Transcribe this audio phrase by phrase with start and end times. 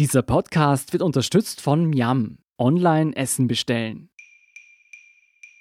[0.00, 2.38] Dieser Podcast wird unterstützt von Miam.
[2.58, 4.10] Online Essen bestellen.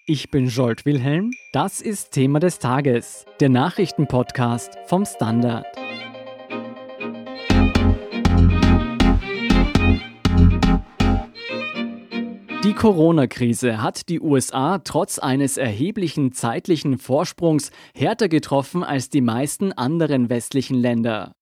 [0.07, 1.29] Ich bin Jolt Wilhelm.
[1.51, 5.67] Das ist Thema des Tages, der Nachrichtenpodcast vom Standard.
[12.63, 19.73] Die Corona-Krise hat die USA trotz eines erheblichen zeitlichen Vorsprungs härter getroffen als die meisten
[19.73, 21.35] anderen westlichen Länder.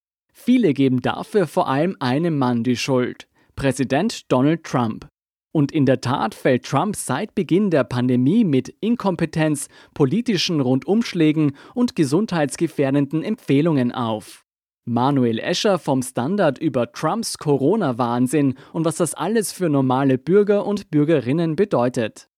[0.43, 5.07] Viele geben dafür vor allem einem Mann die Schuld, Präsident Donald Trump.
[5.51, 11.95] Und in der Tat fällt Trump seit Beginn der Pandemie mit Inkompetenz, politischen Rundumschlägen und
[11.95, 14.43] gesundheitsgefährdenden Empfehlungen auf.
[14.83, 20.89] Manuel Escher vom Standard über Trumps Corona-Wahnsinn und was das alles für normale Bürger und
[20.89, 22.30] Bürgerinnen bedeutet.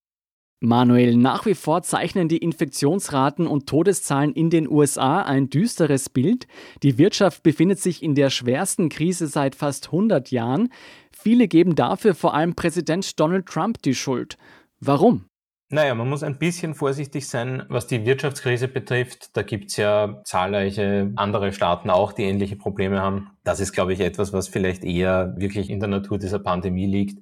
[0.64, 6.48] Manuel, nach wie vor zeichnen die Infektionsraten und Todeszahlen in den USA ein düsteres Bild.
[6.84, 10.70] Die Wirtschaft befindet sich in der schwersten Krise seit fast 100 Jahren.
[11.12, 14.38] Viele geben dafür vor allem Präsident Donald Trump die Schuld.
[14.80, 15.26] Warum?
[15.70, 19.36] Naja, man muss ein bisschen vorsichtig sein, was die Wirtschaftskrise betrifft.
[19.36, 23.32] Da gibt's ja zahlreiche andere Staaten auch, die ähnliche Probleme haben.
[23.44, 27.20] Das ist, glaube ich, etwas, was vielleicht eher wirklich in der Natur dieser Pandemie liegt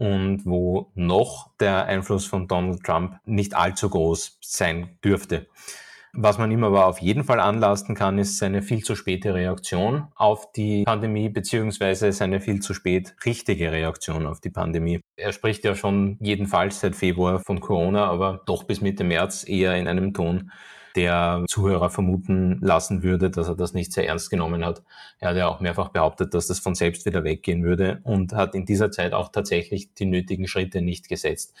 [0.00, 5.46] und wo noch der Einfluss von Donald Trump nicht allzu groß sein dürfte.
[6.14, 10.08] Was man ihm aber auf jeden Fall anlasten kann, ist seine viel zu späte Reaktion
[10.16, 15.00] auf die Pandemie, beziehungsweise seine viel zu spät richtige Reaktion auf die Pandemie.
[15.16, 19.76] Er spricht ja schon jedenfalls seit Februar von Corona, aber doch bis Mitte März eher
[19.76, 20.50] in einem Ton,
[20.96, 24.82] der Zuhörer vermuten lassen würde, dass er das nicht sehr ernst genommen hat.
[25.18, 28.54] Er hat ja auch mehrfach behauptet, dass das von selbst wieder weggehen würde und hat
[28.54, 31.54] in dieser Zeit auch tatsächlich die nötigen Schritte nicht gesetzt.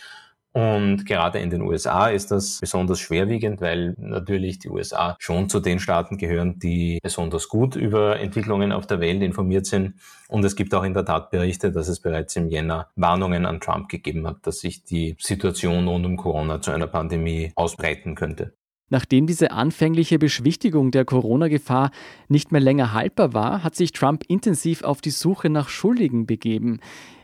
[0.52, 5.60] Und gerade in den USA ist das besonders schwerwiegend, weil natürlich die USA schon zu
[5.60, 9.94] den Staaten gehören, die besonders gut über Entwicklungen auf der Welt informiert sind.
[10.28, 13.60] Und es gibt auch in der Tat Berichte, dass es bereits im Jänner Warnungen an
[13.60, 18.52] Trump gegeben hat, dass sich die Situation rund um Corona zu einer Pandemie ausbreiten könnte.
[18.90, 21.92] Nachdem diese anfängliche Beschwichtigung der Corona-Gefahr
[22.28, 26.80] nicht mehr länger haltbar war, hat sich Trump intensiv auf die Suche nach Schuldigen begeben.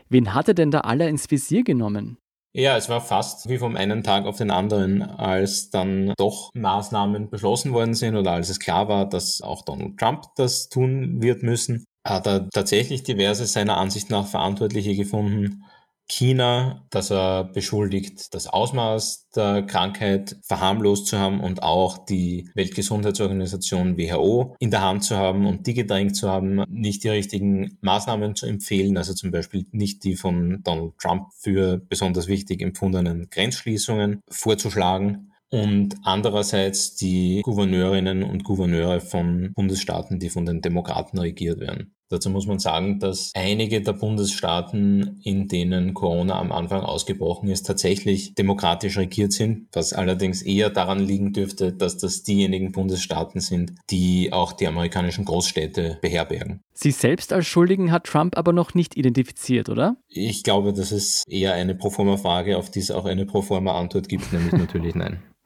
[0.09, 2.17] Wen hat er denn da alle ins Visier genommen?
[2.53, 7.29] Ja, es war fast wie vom einen Tag auf den anderen, als dann doch Maßnahmen
[7.29, 11.43] beschlossen worden sind oder als es klar war, dass auch Donald Trump das tun wird
[11.43, 15.65] müssen, hat er tatsächlich diverse seiner Ansicht nach Verantwortliche gefunden
[16.09, 23.97] China, dass er beschuldigt, das Ausmaß der Krankheit verharmlost zu haben und auch die Weltgesundheitsorganisation
[23.97, 28.35] WHO in der Hand zu haben und die gedrängt zu haben, nicht die richtigen Maßnahmen
[28.35, 34.21] zu empfehlen, also zum Beispiel nicht die von Donald Trump für besonders wichtig empfundenen Grenzschließungen
[34.29, 41.93] vorzuschlagen und andererseits die Gouverneurinnen und Gouverneure von Bundesstaaten, die von den Demokraten regiert werden.
[42.09, 47.63] Dazu muss man sagen, dass einige der Bundesstaaten, in denen Corona am Anfang ausgebrochen ist,
[47.63, 53.73] tatsächlich demokratisch regiert sind, was allerdings eher daran liegen dürfte, dass das diejenigen Bundesstaaten sind,
[53.89, 56.61] die auch die amerikanischen Großstädte beherbergen.
[56.73, 59.97] Sie selbst als Schuldigen hat Trump aber noch nicht identifiziert, oder?
[60.07, 64.53] Ich glaube, das ist eher eine Proforma-Frage, auf die es auch eine Proforma-Antwort gibt, nämlich
[64.53, 65.23] natürlich nein.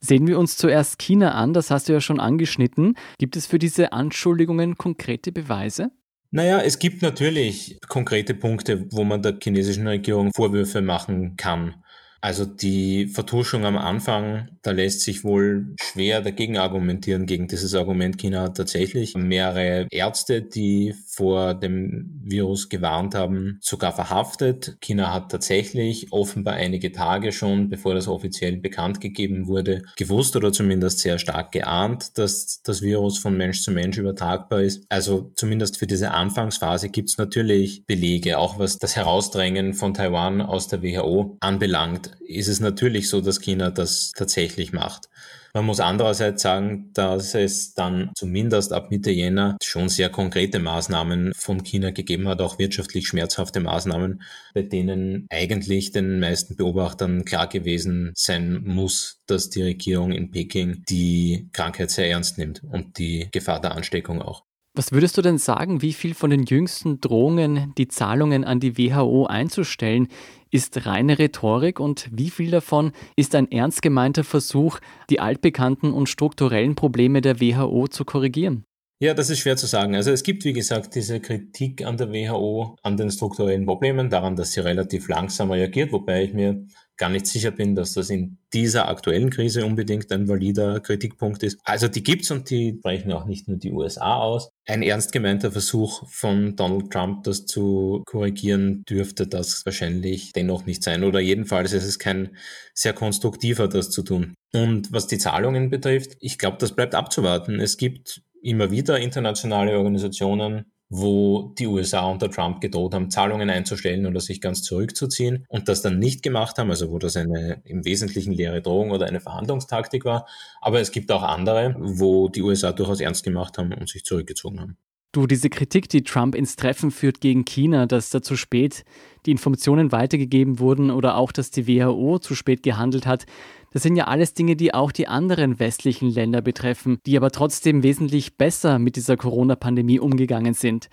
[0.00, 2.94] Sehen wir uns zuerst China an, das hast du ja schon angeschnitten.
[3.18, 5.90] Gibt es für diese Anschuldigungen konkrete Beweise?
[6.30, 11.82] Naja, es gibt natürlich konkrete Punkte, wo man der chinesischen Regierung Vorwürfe machen kann.
[12.20, 18.18] Also die Vertuschung am Anfang, da lässt sich wohl schwer dagegen argumentieren, gegen dieses Argument.
[18.18, 24.76] China hat tatsächlich mehrere Ärzte, die vor dem Virus gewarnt haben, sogar verhaftet.
[24.80, 30.52] China hat tatsächlich offenbar einige Tage schon, bevor das offiziell bekannt gegeben wurde, gewusst oder
[30.52, 34.84] zumindest sehr stark geahnt, dass das Virus von Mensch zu Mensch übertragbar ist.
[34.88, 40.40] Also zumindest für diese Anfangsphase gibt es natürlich Belege, auch was das Herausdrängen von Taiwan
[40.40, 45.08] aus der WHO anbelangt ist es natürlich so, dass China das tatsächlich macht.
[45.54, 51.32] Man muss andererseits sagen, dass es dann zumindest ab Mitte Jänner schon sehr konkrete Maßnahmen
[51.34, 54.22] von China gegeben hat, auch wirtschaftlich schmerzhafte Maßnahmen,
[54.54, 60.84] bei denen eigentlich den meisten Beobachtern klar gewesen sein muss, dass die Regierung in Peking
[60.88, 64.47] die Krankheit sehr ernst nimmt und die Gefahr der Ansteckung auch.
[64.78, 68.78] Was würdest du denn sagen, wie viel von den jüngsten Drohungen, die Zahlungen an die
[68.78, 70.06] WHO einzustellen,
[70.52, 74.78] ist reine Rhetorik und wie viel davon ist ein ernst gemeinter Versuch,
[75.10, 78.66] die altbekannten und strukturellen Probleme der WHO zu korrigieren?
[79.00, 79.96] Ja, das ist schwer zu sagen.
[79.96, 84.36] Also es gibt, wie gesagt, diese Kritik an der WHO, an den strukturellen Problemen, daran,
[84.36, 86.64] dass sie relativ langsam reagiert, wobei ich mir
[86.98, 91.58] gar nicht sicher bin, dass das in dieser aktuellen Krise unbedingt ein valider Kritikpunkt ist.
[91.64, 94.50] Also die gibt's und die brechen auch nicht nur die USA aus.
[94.66, 100.82] Ein ernst gemeinter Versuch von Donald Trump, das zu korrigieren, dürfte das wahrscheinlich dennoch nicht
[100.82, 101.04] sein.
[101.04, 102.36] Oder jedenfalls ist es kein
[102.74, 104.34] sehr konstruktiver, das zu tun.
[104.52, 107.60] Und was die Zahlungen betrifft, ich glaube, das bleibt abzuwarten.
[107.60, 114.06] Es gibt immer wieder internationale Organisationen, wo die USA unter Trump gedroht haben, Zahlungen einzustellen
[114.06, 117.84] oder sich ganz zurückzuziehen und das dann nicht gemacht haben, also wo das eine im
[117.84, 120.26] Wesentlichen leere Drohung oder eine Verhandlungstaktik war.
[120.60, 124.60] Aber es gibt auch andere, wo die USA durchaus ernst gemacht haben und sich zurückgezogen
[124.60, 124.76] haben.
[125.12, 128.84] Du, diese Kritik, die Trump ins Treffen führt gegen China, dass da zu spät
[129.24, 133.24] die Informationen weitergegeben wurden oder auch, dass die WHO zu spät gehandelt hat,
[133.72, 137.82] das sind ja alles Dinge, die auch die anderen westlichen Länder betreffen, die aber trotzdem
[137.82, 140.88] wesentlich besser mit dieser Corona-Pandemie umgegangen sind.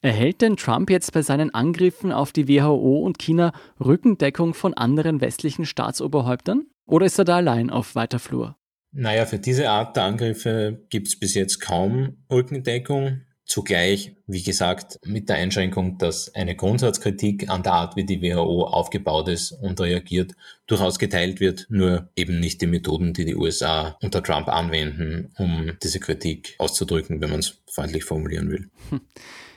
[0.00, 3.52] Erhält denn Trump jetzt bei seinen Angriffen auf die WHO und China
[3.84, 6.66] Rückendeckung von anderen westlichen Staatsoberhäuptern?
[6.86, 8.56] Oder ist er da allein auf weiter Flur?
[8.92, 13.22] Naja, für diese Art der Angriffe gibt es bis jetzt kaum Rückendeckung.
[13.48, 18.64] Zugleich, wie gesagt, mit der Einschränkung, dass eine Grundsatzkritik an der Art, wie die WHO
[18.64, 20.34] aufgebaut ist und reagiert,
[20.66, 25.72] durchaus geteilt wird, nur eben nicht die Methoden, die die USA unter Trump anwenden, um
[25.82, 28.68] diese Kritik auszudrücken, wenn man es freundlich formulieren will.
[28.90, 29.00] Hm.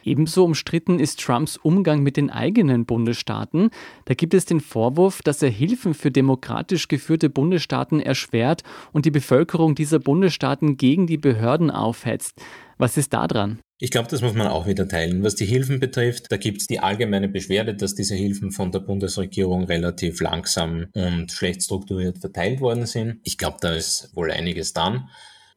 [0.03, 3.71] Ebenso umstritten ist Trumps Umgang mit den eigenen Bundesstaaten.
[4.05, 8.63] Da gibt es den Vorwurf, dass er Hilfen für demokratisch geführte Bundesstaaten erschwert
[8.93, 12.41] und die Bevölkerung dieser Bundesstaaten gegen die Behörden aufhetzt.
[12.77, 13.59] Was ist da dran?
[13.83, 15.23] Ich glaube, das muss man auch wieder teilen.
[15.23, 18.79] Was die Hilfen betrifft, da gibt es die allgemeine Beschwerde, dass diese Hilfen von der
[18.79, 23.19] Bundesregierung relativ langsam und schlecht strukturiert verteilt worden sind.
[23.23, 25.09] Ich glaube, da ist wohl einiges dran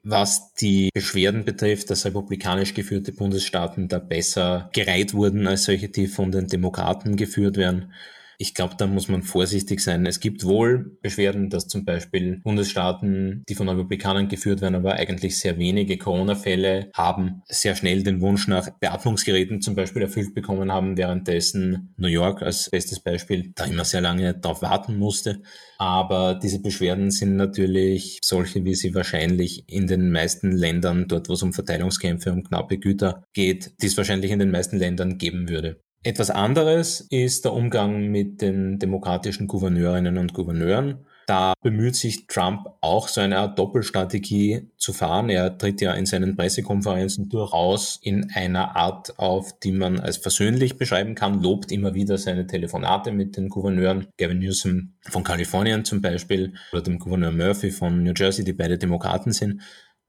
[0.05, 6.07] was die Beschwerden betrifft, dass republikanisch geführte Bundesstaaten da besser gereiht wurden als solche, die
[6.09, 7.95] von den Demokraten geführt werden.
[8.39, 10.07] Ich glaube, da muss man vorsichtig sein.
[10.07, 15.39] Es gibt wohl Beschwerden, dass zum Beispiel Bundesstaaten, die von Republikanern geführt werden, aber eigentlich
[15.39, 20.97] sehr wenige Corona-Fälle haben, sehr schnell den Wunsch nach Beatmungsgeräten zum Beispiel erfüllt bekommen haben,
[20.97, 25.43] währenddessen New York als bestes Beispiel da immer sehr lange darauf warten musste.
[25.79, 31.35] Aber diese Beschwerden sind natürlich solche, wie sie wahrscheinlich in den meisten Ländern, dort wo
[31.35, 35.49] es um Verteilungskämpfe, um knappe Güter geht, die es wahrscheinlich in den meisten Ländern geben
[35.49, 35.84] würde.
[36.07, 41.07] Etwas anderes ist der Umgang mit den demokratischen Gouverneurinnen und Gouverneuren.
[41.27, 45.31] Da bemüht sich Trump auch so eine Art Doppelstrategie zu fahren.
[45.31, 50.77] Er tritt ja in seinen Pressekonferenzen durchaus in einer Art auf, die man als versöhnlich
[50.77, 54.07] beschreiben kann, lobt immer wieder seine Telefonate mit den Gouverneuren.
[54.19, 58.77] Gavin Newsom von Kalifornien zum Beispiel oder dem Gouverneur Murphy von New Jersey, die beide
[58.77, 59.63] Demokraten sind.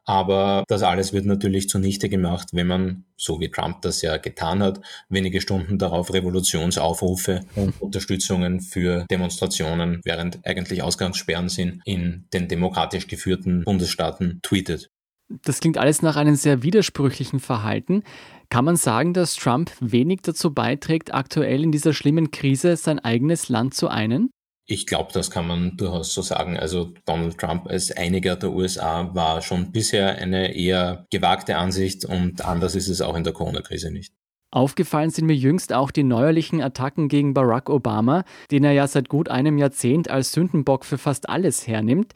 [0.06, 4.62] Aber das alles wird natürlich zunichte gemacht, wenn man, so wie Trump das ja getan
[4.62, 4.80] hat,
[5.10, 13.07] wenige Stunden darauf Revolutionsaufrufe und Unterstützungen für Demonstrationen, während eigentlich Ausgangssperren sind, in den demokratisch
[13.07, 14.90] geführten Bundesstaaten tweetet.
[15.28, 18.04] Das klingt alles nach einem sehr widersprüchlichen Verhalten.
[18.50, 23.50] Kann man sagen, dass Trump wenig dazu beiträgt, aktuell in dieser schlimmen Krise sein eigenes
[23.50, 24.30] Land zu einen?
[24.68, 26.58] Ich glaube, das kann man durchaus so sagen.
[26.58, 32.44] Also Donald Trump als Einiger der USA war schon bisher eine eher gewagte Ansicht und
[32.44, 34.14] anders ist es auch in der Corona-Krise nicht.
[34.50, 39.10] Aufgefallen sind mir jüngst auch die neuerlichen Attacken gegen Barack Obama, den er ja seit
[39.10, 42.14] gut einem Jahrzehnt als Sündenbock für fast alles hernimmt.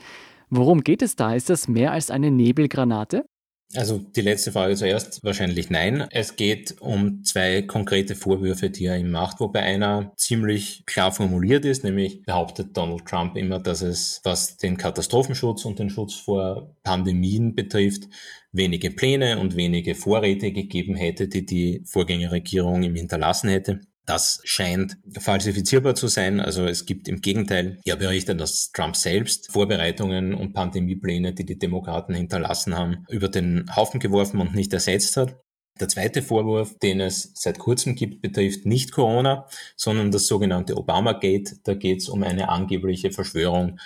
[0.50, 1.36] Worum geht es da?
[1.36, 3.26] Ist das mehr als eine Nebelgranate?
[3.76, 6.08] Also die letzte Frage zuerst, wahrscheinlich nein.
[6.10, 11.66] Es geht um zwei konkrete Vorwürfe, die er ihm macht, wobei einer ziemlich klar formuliert
[11.66, 16.76] ist, nämlich behauptet Donald Trump immer, dass es, was den Katastrophenschutz und den Schutz vor
[16.82, 18.06] Pandemien betrifft,
[18.52, 23.82] wenige Pläne und wenige Vorräte gegeben hätte, die die Vorgängerregierung ihm hinterlassen hätte.
[24.10, 26.40] Das scheint falsifizierbar zu sein.
[26.40, 31.60] Also es gibt im Gegenteil ja Berichte, dass Trump selbst Vorbereitungen und Pandemiepläne, die die
[31.60, 35.36] Demokraten hinterlassen haben, über den Haufen geworfen und nicht ersetzt hat.
[35.80, 41.58] Der zweite Vorwurf, den es seit kurzem gibt, betrifft nicht Corona, sondern das sogenannte Obama-Gate.
[41.64, 43.78] Da geht es um eine angebliche Verschwörung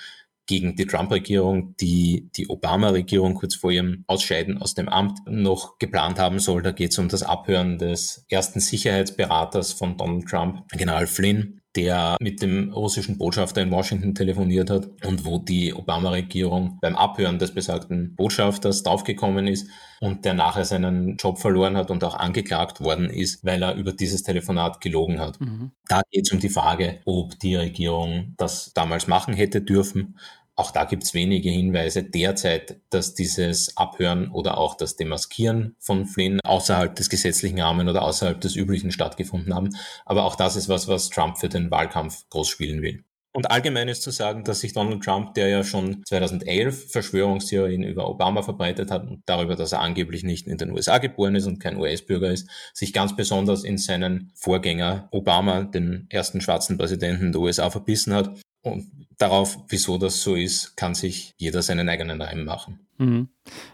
[0.46, 6.20] gegen die Trump-Regierung, die die Obama-Regierung kurz vor ihrem Ausscheiden aus dem Amt noch geplant
[6.20, 6.62] haben soll.
[6.62, 12.18] Da geht es um das Abhören des ersten Sicherheitsberaters von Donald Trump, General Flynn der
[12.20, 17.54] mit dem russischen Botschafter in Washington telefoniert hat und wo die Obama-Regierung beim Abhören des
[17.54, 19.68] besagten Botschafters draufgekommen ist
[20.00, 23.92] und der nachher seinen Job verloren hat und auch angeklagt worden ist, weil er über
[23.92, 25.42] dieses Telefonat gelogen hat.
[25.42, 25.72] Mhm.
[25.88, 30.16] Da geht es um die Frage, ob die Regierung das damals machen hätte dürfen
[30.56, 36.06] auch da gibt es wenige Hinweise derzeit, dass dieses Abhören oder auch das Demaskieren von
[36.06, 39.70] Flynn außerhalb des gesetzlichen Rahmen oder außerhalb des üblichen stattgefunden haben.
[40.06, 43.04] Aber auch das ist was, was Trump für den Wahlkampf groß spielen will.
[43.36, 48.08] Und allgemein ist zu sagen, dass sich Donald Trump, der ja schon 2011 Verschwörungstheorien über
[48.08, 51.60] Obama verbreitet hat und darüber, dass er angeblich nicht in den USA geboren ist und
[51.60, 57.42] kein US-Bürger ist, sich ganz besonders in seinen Vorgänger Obama, den ersten schwarzen Präsidenten der
[57.42, 58.40] USA, verbissen hat.
[58.64, 62.80] Und darauf, wieso das so ist, kann sich jeder seinen eigenen Reim machen.
[62.98, 63.28] Mhm.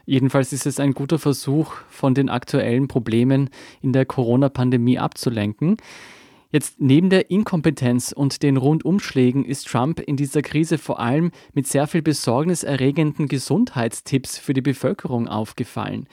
[0.05, 3.49] Jedenfalls ist es ein guter Versuch, von den aktuellen Problemen
[3.81, 5.77] in der Corona-Pandemie abzulenken.
[6.51, 11.67] Jetzt neben der Inkompetenz und den Rundumschlägen ist Trump in dieser Krise vor allem mit
[11.67, 16.07] sehr viel besorgniserregenden Gesundheitstipps für die Bevölkerung aufgefallen.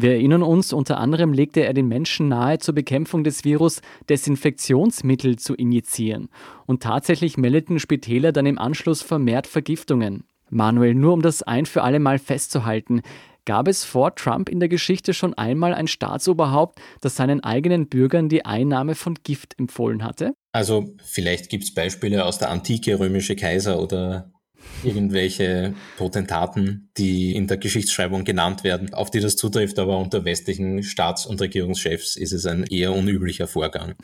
[0.00, 5.40] Wir erinnern uns, unter anderem legte er den Menschen nahe, zur Bekämpfung des Virus Desinfektionsmittel
[5.40, 6.28] zu injizieren.
[6.66, 10.22] Und tatsächlich meldeten Spitäler dann im Anschluss vermehrt Vergiftungen.
[10.50, 13.02] Manuel, nur um das ein für alle Mal festzuhalten,
[13.44, 18.28] Gab es vor Trump in der Geschichte schon einmal ein Staatsoberhaupt, das seinen eigenen Bürgern
[18.28, 20.34] die Einnahme von Gift empfohlen hatte?
[20.52, 24.30] Also vielleicht gibt es Beispiele aus der Antike, römische Kaiser oder
[24.82, 30.82] irgendwelche Potentaten, die in der Geschichtsschreibung genannt werden, auf die das zutrifft, aber unter westlichen
[30.82, 33.94] Staats- und Regierungschefs ist es ein eher unüblicher Vorgang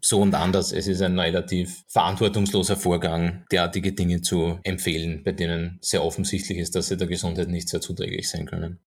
[0.00, 0.72] so und anders.
[0.72, 6.74] Es ist ein relativ verantwortungsloser Vorgang, derartige Dinge zu empfehlen, bei denen sehr offensichtlich ist,
[6.74, 8.80] dass sie der Gesundheit nicht sehr zuträglich sein können.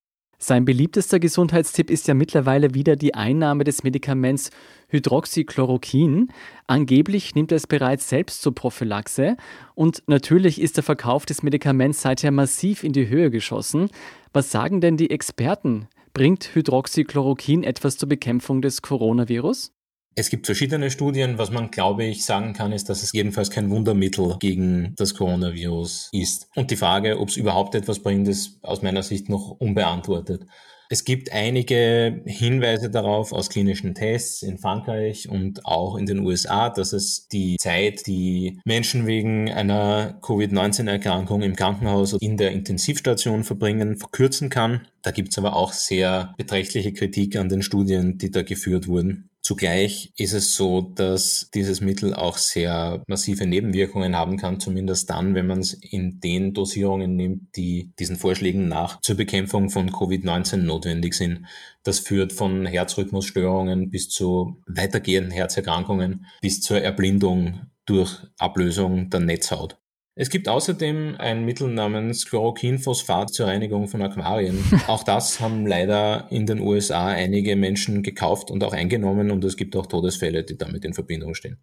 [0.44, 4.50] Sein beliebtester Gesundheitstipp ist ja mittlerweile wieder die Einnahme des Medikaments
[4.88, 6.30] Hydroxychloroquin.
[6.66, 9.38] Angeblich nimmt er es bereits selbst zur Prophylaxe.
[9.76, 13.92] Und natürlich ist der Verkauf des Medikaments seither massiv in die Höhe geschossen.
[14.34, 15.88] Was sagen denn die Experten?
[16.12, 19.72] Bringt Hydroxychloroquin etwas zur Bekämpfung des Coronavirus?
[20.14, 21.38] Es gibt verschiedene Studien.
[21.38, 26.10] Was man, glaube ich, sagen kann, ist, dass es jedenfalls kein Wundermittel gegen das Coronavirus
[26.12, 26.50] ist.
[26.56, 30.46] Und die Frage, ob es überhaupt etwas bringt, ist aus meiner Sicht noch unbeantwortet.
[30.92, 36.70] Es gibt einige Hinweise darauf aus klinischen Tests in Frankreich und auch in den USA,
[36.70, 43.96] dass es die Zeit, die Menschen wegen einer Covid-19-Erkrankung im Krankenhaus in der Intensivstation verbringen,
[43.96, 44.86] verkürzen kann.
[45.02, 49.32] Da gibt es aber auch sehr beträchtliche Kritik an den Studien, die da geführt wurden.
[49.44, 55.34] Zugleich ist es so, dass dieses Mittel auch sehr massive Nebenwirkungen haben kann, zumindest dann,
[55.34, 60.58] wenn man es in den Dosierungen nimmt, die diesen Vorschlägen nach zur Bekämpfung von Covid-19
[60.58, 61.48] notwendig sind.
[61.84, 69.81] Das führt von Herzrhythmusstörungen bis zu weitergehenden Herzerkrankungen bis zur Erblindung durch Ablösung der Netzhaut.
[70.14, 74.62] Es gibt außerdem ein Mittel namens Chloroquinphosphat zur Reinigung von Aquarien.
[74.88, 79.56] Auch das haben leider in den USA einige Menschen gekauft und auch eingenommen und es
[79.56, 81.58] gibt auch Todesfälle, die damit in Verbindung stehen.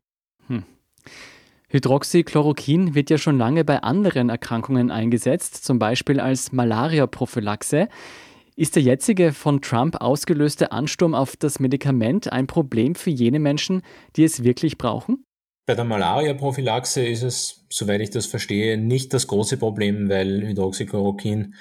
[0.47, 0.64] Hm.
[1.69, 7.88] Hydroxychloroquin wird ja schon lange bei anderen Erkrankungen eingesetzt, zum Beispiel als Malaria-Prophylaxe.
[8.57, 13.83] Ist der jetzige von Trump ausgelöste Ansturm auf das Medikament ein Problem für jene Menschen,
[14.17, 15.26] die es wirklich brauchen?
[15.68, 21.56] Bei der Malaria-Prophylaxe ist es, soweit ich das verstehe, nicht das große Problem, weil Hydroxychloroquin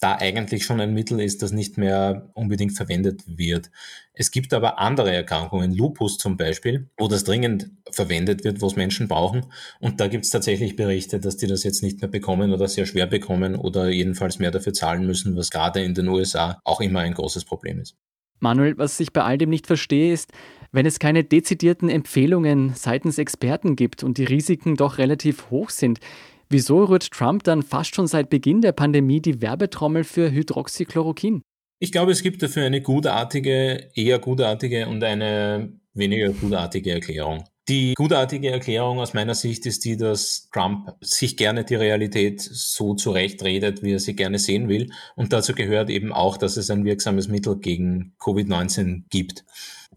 [0.00, 3.70] da eigentlich schon ein Mittel ist, das nicht mehr unbedingt verwendet wird.
[4.14, 8.76] Es gibt aber andere Erkrankungen, Lupus zum Beispiel, wo das dringend verwendet wird, wo es
[8.76, 9.44] Menschen brauchen.
[9.78, 12.86] Und da gibt es tatsächlich Berichte, dass die das jetzt nicht mehr bekommen oder sehr
[12.86, 17.00] schwer bekommen oder jedenfalls mehr dafür zahlen müssen, was gerade in den USA auch immer
[17.00, 17.94] ein großes Problem ist.
[18.38, 20.32] Manuel, was ich bei all dem nicht verstehe, ist,
[20.72, 26.00] wenn es keine dezidierten Empfehlungen seitens Experten gibt und die Risiken doch relativ hoch sind,
[26.48, 31.42] wieso rührt Trump dann fast schon seit Beginn der Pandemie die Werbetrommel für Hydroxychloroquin?
[31.80, 37.44] Ich glaube, es gibt dafür eine gutartige, eher gutartige und eine weniger gutartige Erklärung.
[37.70, 42.94] Die gutartige Erklärung aus meiner Sicht ist die, dass Trump sich gerne die Realität so
[42.94, 44.90] zurechtredet, wie er sie gerne sehen will.
[45.14, 49.44] Und dazu gehört eben auch, dass es ein wirksames Mittel gegen Covid-19 gibt.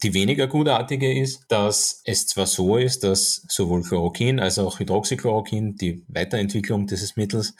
[0.04, 5.76] Die weniger gutartige ist, dass es zwar so ist, dass sowohl Chloroquin als auch Hydroxychloroquin,
[5.76, 7.56] die Weiterentwicklung dieses Mittels,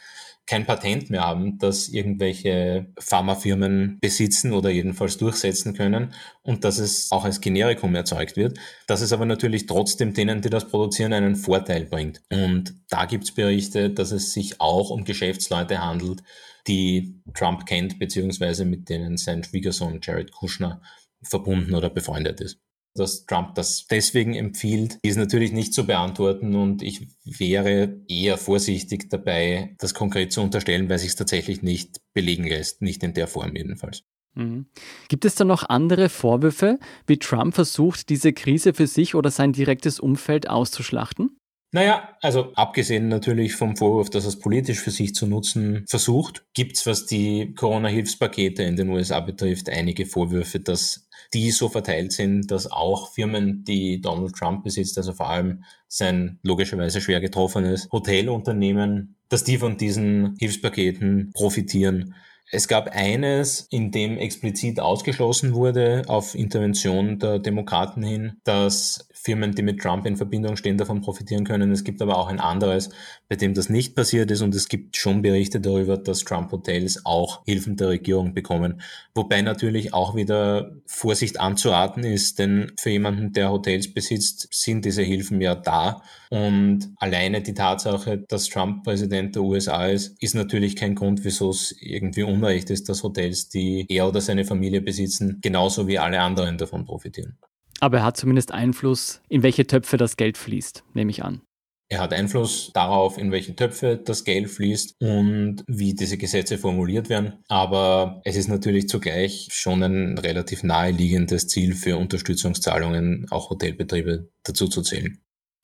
[0.46, 7.10] kein Patent mehr haben, das irgendwelche Pharmafirmen besitzen oder jedenfalls durchsetzen können und dass es
[7.10, 11.36] auch als Generikum erzeugt wird, dass es aber natürlich trotzdem denen, die das produzieren, einen
[11.36, 12.22] Vorteil bringt.
[12.30, 16.22] Und da gibt es Berichte, dass es sich auch um Geschäftsleute handelt,
[16.66, 20.82] die Trump kennt, beziehungsweise mit denen sein Schwiegersohn Jared Kushner
[21.22, 22.63] verbunden oder befreundet ist.
[22.96, 29.10] Dass Trump das deswegen empfiehlt, ist natürlich nicht zu beantworten und ich wäre eher vorsichtig
[29.10, 33.26] dabei, das konkret zu unterstellen, weil sich es tatsächlich nicht belegen lässt, nicht in der
[33.26, 34.04] Form jedenfalls.
[34.34, 34.66] Mhm.
[35.08, 39.52] Gibt es da noch andere Vorwürfe, wie Trump versucht, diese Krise für sich oder sein
[39.52, 41.36] direktes Umfeld auszuschlachten?
[41.72, 46.44] Naja, also abgesehen natürlich vom Vorwurf, dass er es politisch für sich zu nutzen versucht,
[46.54, 52.12] gibt es, was die Corona-Hilfspakete in den USA betrifft, einige Vorwürfe, dass die so verteilt
[52.12, 57.88] sind, dass auch Firmen, die Donald Trump besitzt, also vor allem sein logischerweise schwer getroffenes
[57.90, 62.14] Hotelunternehmen, dass die von diesen Hilfspaketen profitieren.
[62.50, 69.54] Es gab eines, in dem explizit ausgeschlossen wurde auf Intervention der Demokraten hin, dass Firmen,
[69.54, 71.72] die mit Trump in Verbindung stehen, davon profitieren können.
[71.72, 72.90] Es gibt aber auch ein anderes,
[73.26, 77.42] bei dem das nicht passiert ist und es gibt schon Berichte darüber, dass Trump-Hotels auch
[77.46, 78.82] Hilfen der Regierung bekommen.
[79.14, 85.02] Wobei natürlich auch wieder Vorsicht anzuraten ist, denn für jemanden, der Hotels besitzt, sind diese
[85.02, 86.02] Hilfen ja da.
[86.28, 91.50] Und alleine die Tatsache, dass Trump Präsident der USA ist, ist natürlich kein Grund, wieso
[91.50, 96.20] es irgendwie unrecht ist, dass Hotels, die er oder seine Familie besitzen, genauso wie alle
[96.20, 97.38] anderen davon profitieren.
[97.80, 101.42] Aber er hat zumindest Einfluss, in welche Töpfe das Geld fließt, nehme ich an.
[101.90, 107.08] Er hat Einfluss darauf, in welche Töpfe das Geld fließt und wie diese Gesetze formuliert
[107.08, 107.34] werden.
[107.48, 114.66] Aber es ist natürlich zugleich schon ein relativ naheliegendes Ziel für Unterstützungszahlungen, auch Hotelbetriebe dazu
[114.68, 115.18] zu zählen.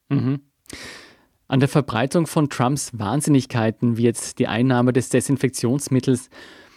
[0.09, 0.41] Mhm.
[1.47, 6.29] An der Verbreitung von Trumps Wahnsinnigkeiten, wie jetzt die Einnahme des Desinfektionsmittels,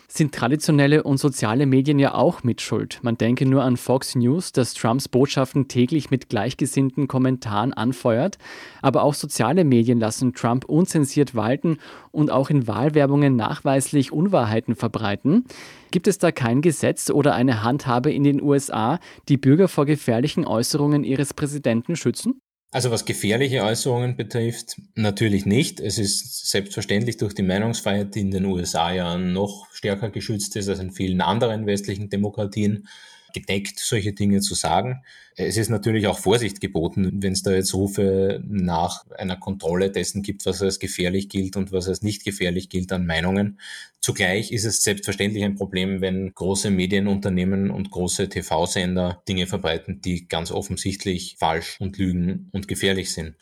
[0.09, 3.01] sind traditionelle und soziale Medien ja auch mit Schuld.
[3.03, 8.39] Man denke nur an Fox News, das Trumps Botschaften täglich mit gleichgesinnten Kommentaren anfeuert.
[8.83, 11.79] Aber auch soziale Medien lassen Trump unzensiert walten
[12.13, 15.45] und auch in Wahlwerbungen nachweislich Unwahrheiten verbreiten.
[15.91, 20.45] Gibt es da kein Gesetz oder eine Handhabe in den USA, die Bürger vor gefährlichen
[20.47, 22.41] Äußerungen ihres Präsidenten schützen?
[22.75, 25.79] Also was gefährliche Äußerungen betrifft, natürlich nicht.
[25.79, 30.69] Es ist selbstverständlich durch die Meinungsfreiheit, die in den USA ja noch stärker geschützt ist
[30.69, 32.89] als in vielen anderen westlichen Demokratien,
[33.35, 35.03] gedeckt, solche Dinge zu sagen.
[35.37, 40.23] Es ist natürlich auch Vorsicht geboten, wenn es da jetzt Rufe nach einer Kontrolle dessen
[40.23, 43.59] gibt, was als gefährlich gilt und was als nicht gefährlich gilt an Meinungen.
[44.01, 50.29] Zugleich ist es selbstverständlich ein Problem, wenn große Medienunternehmen und große TV-Sender Dinge verbreiten, die
[50.29, 53.35] ganz offensichtlich falsch und lügen und gefährlich sind.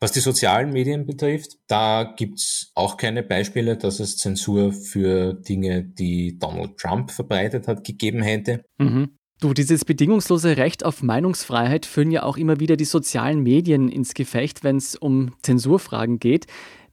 [0.00, 5.84] Was die sozialen Medien betrifft, da gibt's auch keine Beispiele, dass es Zensur für Dinge,
[5.84, 8.64] die Donald Trump verbreitet hat, gegeben hätte.
[8.78, 9.10] Mhm.
[9.40, 14.14] Du, dieses bedingungslose Recht auf Meinungsfreiheit führen ja auch immer wieder die sozialen Medien ins
[14.14, 16.46] Gefecht, wenn es um Zensurfragen geht.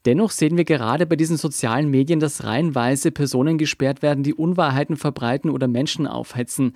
[0.06, 4.96] Dennoch sehen wir gerade bei diesen sozialen Medien, dass reihenweise Personen gesperrt werden, die Unwahrheiten
[4.96, 6.74] verbreiten oder Menschen aufhetzen.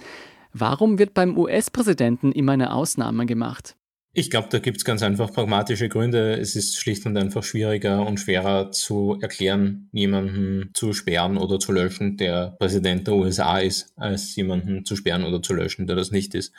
[0.53, 3.75] Warum wird beim US-Präsidenten immer eine Ausnahme gemacht?
[4.13, 6.33] Ich glaube, da gibt es ganz einfach pragmatische Gründe.
[6.33, 11.71] Es ist schlicht und einfach schwieriger und schwerer zu erklären, jemanden zu sperren oder zu
[11.71, 16.11] löschen, der Präsident der USA ist, als jemanden zu sperren oder zu löschen, der das
[16.11, 16.53] nicht ist.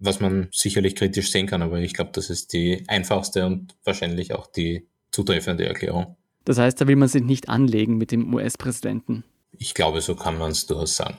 [0.00, 4.34] Was man sicherlich kritisch sehen kann, aber ich glaube, das ist die einfachste und wahrscheinlich
[4.34, 6.16] auch die zutreffende Erklärung.
[6.44, 9.22] Das heißt, da will man sich nicht anlegen mit dem US-Präsidenten.
[9.56, 11.18] Ich glaube, so kann man es durchaus sagen.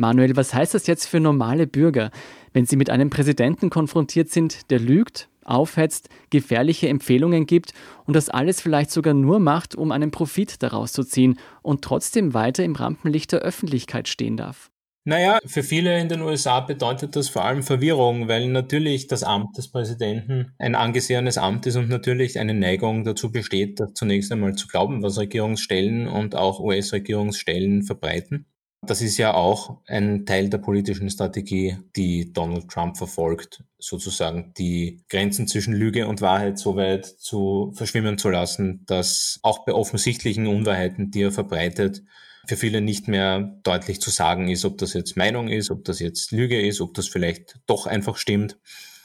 [0.00, 2.10] Manuel, was heißt das jetzt für normale Bürger,
[2.54, 7.74] wenn sie mit einem Präsidenten konfrontiert sind, der lügt, aufhetzt, gefährliche Empfehlungen gibt
[8.06, 12.32] und das alles vielleicht sogar nur macht, um einen Profit daraus zu ziehen und trotzdem
[12.32, 14.70] weiter im Rampenlicht der Öffentlichkeit stehen darf?
[15.04, 19.58] Naja, für viele in den USA bedeutet das vor allem Verwirrung, weil natürlich das Amt
[19.58, 24.66] des Präsidenten ein angesehenes Amt ist und natürlich eine Neigung dazu besteht, zunächst einmal zu
[24.66, 28.46] glauben, was Regierungsstellen und auch US-Regierungsstellen verbreiten.
[28.82, 35.04] Das ist ja auch ein Teil der politischen Strategie, die Donald Trump verfolgt, sozusagen die
[35.10, 40.46] Grenzen zwischen Lüge und Wahrheit so weit zu verschwimmen zu lassen, dass auch bei offensichtlichen
[40.46, 42.02] Unwahrheiten, die er verbreitet,
[42.46, 46.00] für viele nicht mehr deutlich zu sagen ist, ob das jetzt Meinung ist, ob das
[46.00, 48.58] jetzt Lüge ist, ob das vielleicht doch einfach stimmt.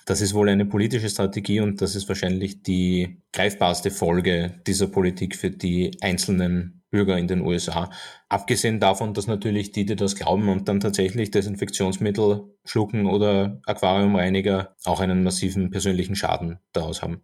[0.05, 5.35] Das ist wohl eine politische Strategie und das ist wahrscheinlich die greifbarste Folge dieser Politik
[5.35, 7.89] für die einzelnen Bürger in den USA.
[8.29, 14.73] Abgesehen davon, dass natürlich die, die das glauben und dann tatsächlich Desinfektionsmittel schlucken oder Aquariumreiniger
[14.85, 17.21] auch einen massiven persönlichen Schaden daraus haben.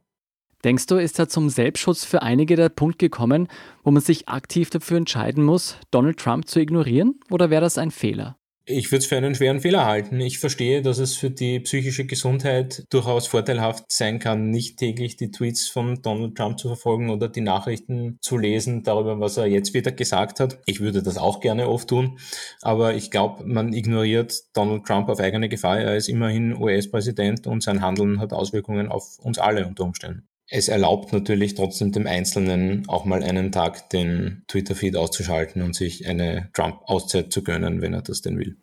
[0.65, 3.47] Denkst du, ist da zum Selbstschutz für einige der Punkt gekommen,
[3.83, 7.21] wo man sich aktiv dafür entscheiden muss, Donald Trump zu ignorieren?
[7.29, 8.37] Oder wäre das ein Fehler?
[8.71, 10.21] Ich würde es für einen schweren Fehler halten.
[10.21, 15.29] Ich verstehe, dass es für die psychische Gesundheit durchaus vorteilhaft sein kann, nicht täglich die
[15.29, 19.73] Tweets von Donald Trump zu verfolgen oder die Nachrichten zu lesen darüber, was er jetzt
[19.73, 20.59] wieder gesagt hat.
[20.65, 22.17] Ich würde das auch gerne oft tun,
[22.61, 25.79] aber ich glaube, man ignoriert Donald Trump auf eigene Gefahr.
[25.79, 30.30] Er ist immerhin US-Präsident und sein Handeln hat Auswirkungen auf uns alle unter Umständen.
[30.53, 36.09] Es erlaubt natürlich trotzdem dem Einzelnen auch mal einen Tag den Twitter-Feed auszuschalten und sich
[36.09, 38.57] eine Trump-Auszeit zu gönnen, wenn er das denn will.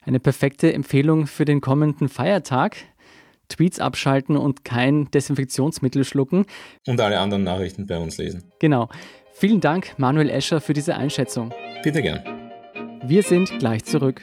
[0.00, 2.76] Eine perfekte Empfehlung für den kommenden Feiertag.
[3.48, 6.44] Tweets abschalten und kein Desinfektionsmittel schlucken.
[6.88, 8.50] Und alle anderen Nachrichten bei uns lesen.
[8.58, 8.88] Genau.
[9.32, 11.54] Vielen Dank, Manuel Escher, für diese Einschätzung.
[11.84, 12.50] Bitte gern.
[13.04, 14.22] Wir sind gleich zurück.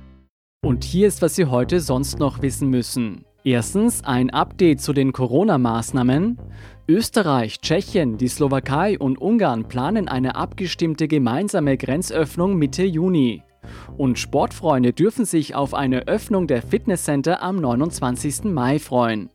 [0.81, 3.23] Und hier ist, was Sie heute sonst noch wissen müssen.
[3.43, 6.39] Erstens ein Update zu den Corona-Maßnahmen.
[6.87, 13.43] Österreich, Tschechien, die Slowakei und Ungarn planen eine abgestimmte gemeinsame Grenzöffnung Mitte Juni.
[13.95, 18.45] Und Sportfreunde dürfen sich auf eine Öffnung der Fitnesscenter am 29.
[18.45, 19.29] Mai freuen.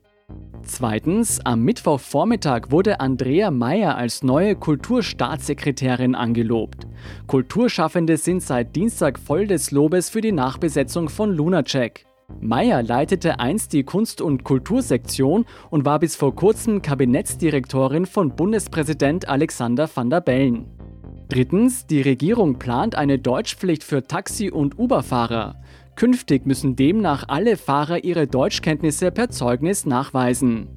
[0.67, 6.85] Zweitens, am Mittwochvormittag wurde Andrea Meyer als neue Kulturstaatssekretärin angelobt.
[7.25, 12.05] Kulturschaffende sind seit Dienstag voll des Lobes für die Nachbesetzung von Lunacek.
[12.41, 19.29] Meyer leitete einst die Kunst- und Kultursektion und war bis vor kurzem Kabinettsdirektorin von Bundespräsident
[19.29, 20.65] Alexander van der Bellen.
[21.29, 25.55] Drittens, die Regierung plant eine Deutschpflicht für Taxi- und Uber-Fahrer.
[25.97, 30.67] Künftig müssen demnach alle Fahrer ihre Deutschkenntnisse per Zeugnis nachweisen.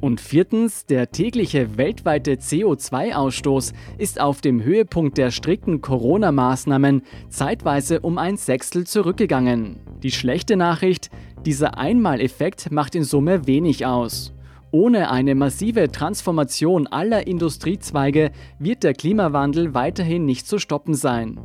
[0.00, 8.16] Und viertens, der tägliche weltweite CO2-Ausstoß ist auf dem Höhepunkt der strikten Corona-Maßnahmen zeitweise um
[8.16, 9.80] ein Sechstel zurückgegangen.
[10.02, 11.10] Die schlechte Nachricht,
[11.44, 14.32] dieser Einmaleffekt macht in Summe wenig aus.
[14.70, 21.38] Ohne eine massive Transformation aller Industriezweige wird der Klimawandel weiterhin nicht zu stoppen sein.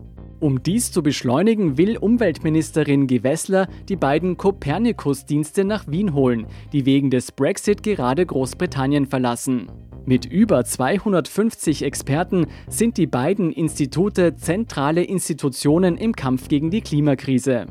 [0.46, 7.10] Um dies zu beschleunigen, will Umweltministerin Gewessler die beiden Copernicus-Dienste nach Wien holen, die wegen
[7.10, 9.72] des Brexit gerade Großbritannien verlassen.
[10.06, 17.66] Mit über 250 Experten sind die beiden Institute zentrale Institutionen im Kampf gegen die Klimakrise.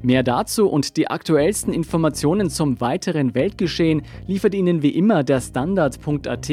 [0.00, 6.50] Mehr dazu und die aktuellsten Informationen zum weiteren Weltgeschehen liefert Ihnen wie immer der Standard.at.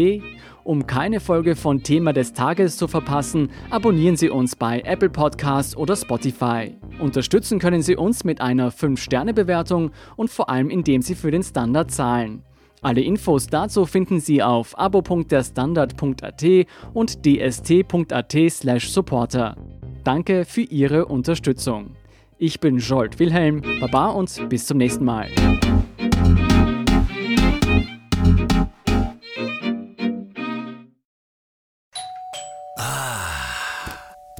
[0.64, 5.76] Um keine Folge von Thema des Tages zu verpassen, abonnieren Sie uns bei Apple Podcasts
[5.76, 6.78] oder Spotify.
[7.00, 11.92] Unterstützen können Sie uns mit einer 5-Sterne-Bewertung und vor allem indem Sie für den Standard
[11.92, 12.44] zahlen.
[12.82, 16.46] Alle Infos dazu finden Sie auf abo.derstandard.at
[16.94, 19.58] und dst.at/supporter.
[20.04, 21.98] Danke für Ihre Unterstützung.
[22.38, 25.30] Ich bin Jolt Wilhelm, Baba und bis zum nächsten Mal.